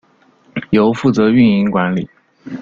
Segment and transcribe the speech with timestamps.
[0.71, 2.09] 由负责运营管理。